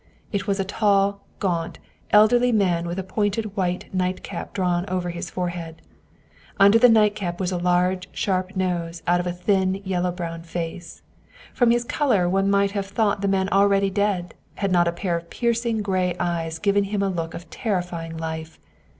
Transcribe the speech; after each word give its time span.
It 0.31 0.47
was 0.47 0.59
a 0.59 0.65
tall, 0.65 1.21
gaunt, 1.37 1.77
elderly 2.09 2.51
man 2.51 2.87
with 2.87 2.97
a 2.97 3.03
pointed 3.03 3.55
white 3.55 3.93
night 3.93 4.23
cap 4.23 4.51
drawn 4.51 4.83
over 4.89 5.11
his 5.11 5.29
forehead. 5.29 5.79
Under 6.59 6.79
the 6.79 6.89
nightcap 6.89 7.39
a 7.39 7.55
large, 7.57 8.09
sharp 8.11 8.55
nose 8.55 8.81
rose 8.83 9.03
out 9.05 9.19
of 9.19 9.27
a 9.27 9.31
thin 9.31 9.75
yellow 9.85 10.11
brown 10.11 10.41
face. 10.41 11.03
From 11.53 11.69
his 11.69 11.83
color 11.83 12.27
one 12.27 12.49
might 12.49 12.71
have 12.71 12.87
thought 12.87 13.21
the 13.21 13.27
man 13.27 13.47
already 13.49 13.91
dead, 13.91 14.33
had 14.55 14.71
not 14.71 14.87
a 14.87 14.91
pair 14.91 15.15
of 15.15 15.29
piercing 15.29 15.83
gray 15.83 16.15
eyes 16.19 16.57
given 16.57 16.85
him 16.85 17.03
a 17.03 17.07
look 17.09 17.35
of 17.35 17.51
terrify 17.51 18.07
ing 18.07 18.17
life. 18.17 18.57